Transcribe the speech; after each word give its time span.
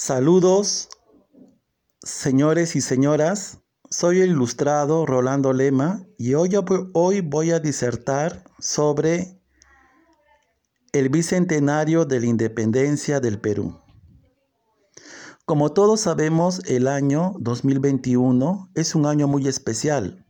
Saludos, 0.00 0.90
señores 2.04 2.76
y 2.76 2.80
señoras. 2.80 3.58
Soy 3.90 4.20
el 4.20 4.30
ilustrado 4.30 5.04
Rolando 5.06 5.52
Lema 5.52 6.06
y 6.16 6.34
hoy, 6.34 6.50
hoy 6.94 7.20
voy 7.20 7.50
a 7.50 7.58
disertar 7.58 8.44
sobre 8.60 9.40
el 10.92 11.08
bicentenario 11.08 12.04
de 12.04 12.20
la 12.20 12.26
independencia 12.26 13.18
del 13.18 13.40
Perú. 13.40 13.76
Como 15.44 15.72
todos 15.72 16.02
sabemos, 16.02 16.60
el 16.66 16.86
año 16.86 17.34
2021 17.40 18.70
es 18.76 18.94
un 18.94 19.04
año 19.04 19.26
muy 19.26 19.48
especial 19.48 20.24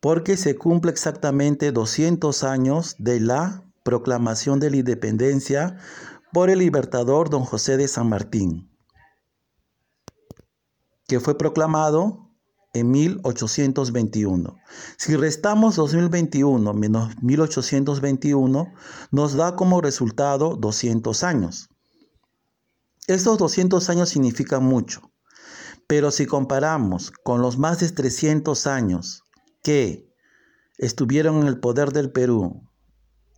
porque 0.00 0.36
se 0.36 0.56
cumple 0.56 0.90
exactamente 0.90 1.70
200 1.70 2.42
años 2.42 2.96
de 2.98 3.20
la 3.20 3.62
proclamación 3.84 4.58
de 4.58 4.70
la 4.70 4.76
independencia 4.78 5.78
por 6.32 6.50
el 6.50 6.60
libertador 6.60 7.30
don 7.30 7.44
José 7.44 7.76
de 7.76 7.88
San 7.88 8.08
Martín, 8.08 8.70
que 11.08 11.20
fue 11.20 11.36
proclamado 11.36 12.30
en 12.72 12.90
1821. 12.90 14.56
Si 14.96 15.16
restamos 15.16 15.76
2021 15.76 16.72
menos 16.72 17.20
1821, 17.22 18.72
nos 19.10 19.34
da 19.34 19.56
como 19.56 19.80
resultado 19.80 20.56
200 20.56 21.24
años. 21.24 21.68
Estos 23.08 23.38
200 23.38 23.90
años 23.90 24.08
significan 24.10 24.62
mucho, 24.62 25.10
pero 25.88 26.12
si 26.12 26.26
comparamos 26.26 27.10
con 27.24 27.42
los 27.42 27.58
más 27.58 27.80
de 27.80 27.90
300 27.90 28.68
años 28.68 29.24
que 29.64 30.08
estuvieron 30.78 31.40
en 31.40 31.48
el 31.48 31.58
poder 31.58 31.90
del 31.92 32.12
Perú 32.12 32.69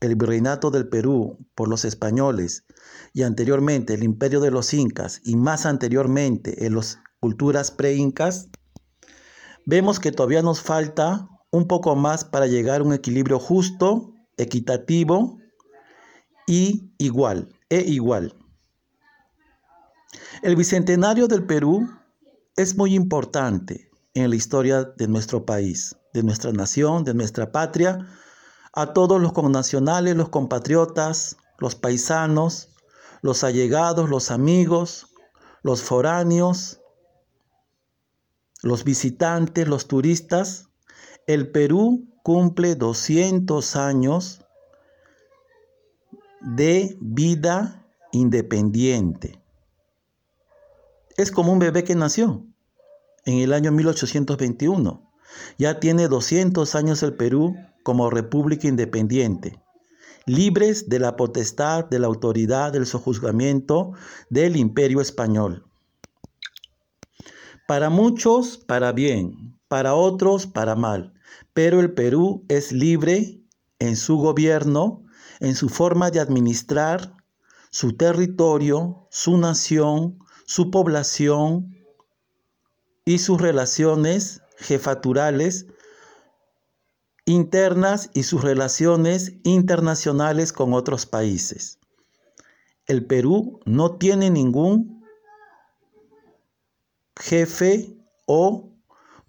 el 0.02 0.16
virreinato 0.16 0.70
del 0.70 0.88
Perú 0.88 1.38
por 1.54 1.68
los 1.68 1.84
españoles 1.84 2.64
y 3.14 3.22
anteriormente 3.22 3.94
el 3.94 4.02
imperio 4.02 4.40
de 4.40 4.50
los 4.50 4.74
incas 4.74 5.20
y 5.22 5.36
más 5.36 5.64
anteriormente 5.64 6.66
en 6.66 6.74
las 6.74 6.98
culturas 7.20 7.70
pre-incas, 7.70 8.48
vemos 9.64 10.00
que 10.00 10.10
todavía 10.10 10.42
nos 10.42 10.60
falta 10.60 11.28
un 11.52 11.68
poco 11.68 11.94
más 11.94 12.24
para 12.24 12.48
llegar 12.48 12.80
a 12.80 12.84
un 12.84 12.92
equilibrio 12.92 13.38
justo, 13.38 14.12
equitativo 14.36 15.38
y 16.48 16.92
igual, 16.98 17.48
e 17.68 17.82
igual. 17.82 18.34
El 20.42 20.56
bicentenario 20.56 21.28
del 21.28 21.46
Perú 21.46 21.88
es 22.56 22.76
muy 22.76 22.94
importante 22.94 23.88
en 24.14 24.30
la 24.30 24.36
historia 24.36 24.82
de 24.82 25.06
nuestro 25.06 25.46
país, 25.46 25.96
de 26.12 26.24
nuestra 26.24 26.50
nación, 26.50 27.04
de 27.04 27.14
nuestra 27.14 27.52
patria, 27.52 28.04
a 28.72 28.92
todos 28.92 29.20
los 29.20 29.32
connacionales, 29.32 30.16
los 30.16 30.30
compatriotas, 30.30 31.36
los 31.58 31.74
paisanos, 31.74 32.70
los 33.20 33.44
allegados, 33.44 34.08
los 34.08 34.30
amigos, 34.30 35.08
los 35.62 35.82
foráneos, 35.82 36.80
los 38.62 38.84
visitantes, 38.84 39.68
los 39.68 39.86
turistas. 39.86 40.68
El 41.26 41.50
Perú 41.50 42.08
cumple 42.22 42.74
200 42.74 43.76
años 43.76 44.40
de 46.40 46.96
vida 47.00 47.86
independiente. 48.10 49.40
Es 51.16 51.30
como 51.30 51.52
un 51.52 51.58
bebé 51.58 51.84
que 51.84 51.94
nació 51.94 52.44
en 53.24 53.38
el 53.38 53.52
año 53.52 53.70
1821. 53.70 55.12
Ya 55.58 55.78
tiene 55.78 56.08
200 56.08 56.74
años 56.74 57.02
el 57.02 57.14
Perú 57.14 57.54
como 57.82 58.10
república 58.10 58.68
independiente, 58.68 59.60
libres 60.26 60.88
de 60.88 60.98
la 60.98 61.16
potestad, 61.16 61.84
de 61.86 61.98
la 61.98 62.06
autoridad, 62.06 62.72
del 62.72 62.86
sojuzgamiento 62.86 63.92
del 64.30 64.56
imperio 64.56 65.00
español. 65.00 65.66
Para 67.66 67.90
muchos, 67.90 68.58
para 68.58 68.92
bien, 68.92 69.58
para 69.68 69.94
otros, 69.94 70.46
para 70.46 70.74
mal, 70.76 71.14
pero 71.54 71.80
el 71.80 71.92
Perú 71.92 72.44
es 72.48 72.72
libre 72.72 73.40
en 73.78 73.96
su 73.96 74.16
gobierno, 74.16 75.04
en 75.40 75.54
su 75.54 75.68
forma 75.68 76.10
de 76.10 76.20
administrar 76.20 77.16
su 77.70 77.96
territorio, 77.96 79.06
su 79.10 79.38
nación, 79.38 80.18
su 80.44 80.70
población 80.70 81.74
y 83.04 83.18
sus 83.18 83.40
relaciones 83.40 84.42
jefaturales 84.58 85.66
internas 87.24 88.10
y 88.14 88.24
sus 88.24 88.42
relaciones 88.42 89.34
internacionales 89.44 90.52
con 90.52 90.72
otros 90.72 91.06
países. 91.06 91.78
El 92.86 93.06
Perú 93.06 93.60
no 93.64 93.96
tiene 93.96 94.30
ningún 94.30 95.04
jefe 97.18 97.96
o 98.26 98.72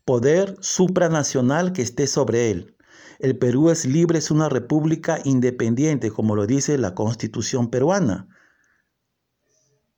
poder 0.05 0.57
supranacional 0.61 1.73
que 1.73 1.81
esté 1.81 2.07
sobre 2.07 2.51
él. 2.51 2.75
El 3.19 3.37
Perú 3.37 3.69
es 3.69 3.85
libre, 3.85 4.17
es 4.17 4.31
una 4.31 4.49
república 4.49 5.19
independiente, 5.23 6.11
como 6.11 6.35
lo 6.35 6.47
dice 6.47 6.77
la 6.77 6.95
constitución 6.95 7.69
peruana. 7.69 8.27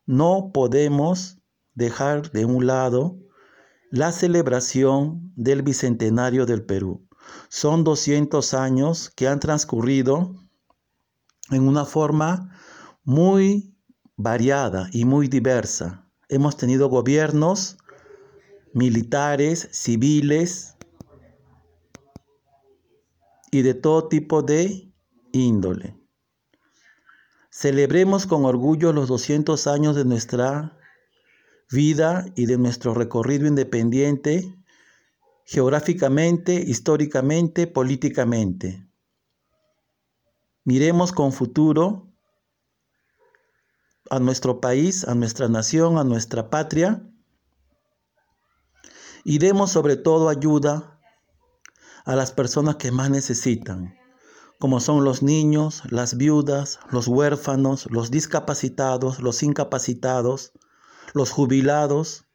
No 0.06 0.52
podemos 0.54 1.40
dejar 1.74 2.32
de 2.32 2.46
un 2.46 2.68
lado 2.68 3.18
la 3.90 4.12
celebración 4.12 5.32
del 5.36 5.62
Bicentenario 5.62 6.46
del 6.46 6.64
Perú. 6.64 7.05
Son 7.50 7.84
200 7.84 8.54
años 8.54 9.12
que 9.16 9.28
han 9.28 9.40
transcurrido 9.40 10.36
en 11.52 11.68
una 11.68 11.86
forma 11.86 12.52
muy 13.04 13.76
variada 14.16 14.90
y 14.92 15.06
muy 15.06 15.28
diversa. 15.28 16.10
Hemos 16.30 16.58
tenido 16.58 16.90
gobiernos 16.90 17.78
militares, 18.74 19.70
civiles 19.72 20.76
y 23.52 23.62
de 23.62 23.74
todo 23.74 24.08
tipo 24.08 24.42
de 24.42 24.92
índole. 25.32 25.98
Celebremos 27.50 28.26
con 28.26 28.44
orgullo 28.44 28.92
los 28.92 29.08
200 29.08 29.68
años 29.68 29.96
de 29.96 30.04
nuestra 30.04 30.78
vida 31.72 32.26
y 32.36 32.48
de 32.48 32.58
nuestro 32.58 32.94
recorrido 32.94 33.48
independiente 33.48 34.54
geográficamente, 35.46 36.56
históricamente, 36.56 37.68
políticamente. 37.68 38.90
Miremos 40.64 41.12
con 41.12 41.32
futuro 41.32 42.12
a 44.10 44.20
nuestro 44.20 44.60
país, 44.60 45.08
a 45.08 45.14
nuestra 45.14 45.48
nación, 45.48 46.00
a 46.00 46.04
nuestra 46.04 46.50
patria 46.50 47.08
y 49.24 49.38
demos 49.38 49.72
sobre 49.72 49.98
todo 49.98 50.30
ayuda 50.30 51.00
a 52.06 52.16
las 52.16 52.32
personas 52.32 52.76
que 52.78 52.92
más 52.92 53.10
necesitan, 53.10 53.96
como 54.60 54.80
son 54.80 55.04
los 55.04 55.22
niños, 55.22 55.84
las 55.92 56.18
viudas, 56.18 56.80
los 56.92 57.08
huérfanos, 57.08 57.88
los 57.92 58.10
discapacitados, 58.10 59.20
los 59.20 59.44
incapacitados, 59.44 60.54
los 61.14 61.32
jubilados, 61.32 62.26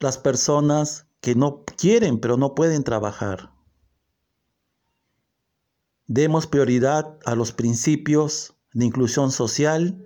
las 0.00 0.18
personas 0.18 1.07
que 1.20 1.34
no 1.34 1.64
quieren 1.64 2.20
pero 2.20 2.36
no 2.36 2.54
pueden 2.54 2.84
trabajar. 2.84 3.52
Demos 6.06 6.46
prioridad 6.46 7.18
a 7.26 7.34
los 7.34 7.52
principios 7.52 8.54
de 8.72 8.86
inclusión 8.86 9.30
social, 9.30 10.04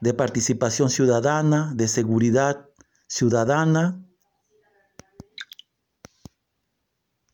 de 0.00 0.14
participación 0.14 0.90
ciudadana, 0.90 1.72
de 1.74 1.88
seguridad 1.88 2.68
ciudadana, 3.06 4.04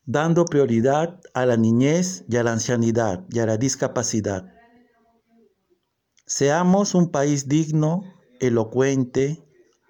dando 0.05 0.45
prioridad 0.45 1.19
a 1.33 1.45
la 1.45 1.57
niñez 1.57 2.23
y 2.29 2.37
a 2.37 2.43
la 2.43 2.53
ancianidad 2.53 3.25
y 3.29 3.39
a 3.39 3.45
la 3.45 3.57
discapacidad. 3.57 4.53
Seamos 6.25 6.95
un 6.95 7.11
país 7.11 7.47
digno, 7.47 8.03
elocuente, 8.39 9.43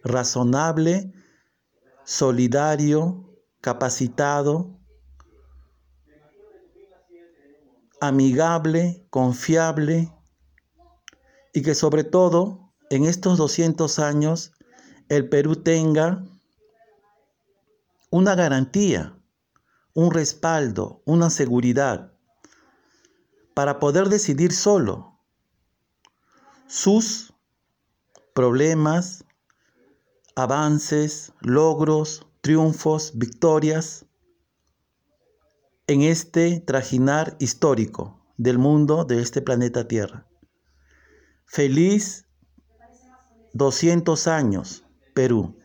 razonable 0.03 1.13
solidario, 2.09 3.23
capacitado, 3.61 4.79
amigable, 8.01 9.05
confiable 9.11 10.11
y 11.53 11.61
que 11.61 11.75
sobre 11.75 12.03
todo 12.03 12.73
en 12.89 13.05
estos 13.05 13.37
200 13.37 13.99
años 13.99 14.53
el 15.07 15.29
Perú 15.29 15.57
tenga 15.57 16.23
una 18.09 18.33
garantía, 18.33 19.15
un 19.93 20.09
respaldo, 20.09 21.03
una 21.05 21.29
seguridad 21.29 22.11
para 23.53 23.77
poder 23.77 24.09
decidir 24.09 24.51
solo 24.51 25.19
sus 26.65 27.35
problemas, 28.33 29.25
avances, 30.39 31.33
logros, 31.41 32.25
triunfos, 32.41 33.11
victorias 33.15 34.05
en 35.87 36.01
este 36.01 36.59
trajinar 36.59 37.35
histórico 37.39 38.25
del 38.37 38.57
mundo 38.57 39.03
de 39.05 39.21
este 39.21 39.41
planeta 39.41 39.87
Tierra. 39.87 40.25
Feliz 41.45 42.25
200 43.53 44.27
años, 44.27 44.85
Perú. 45.13 45.58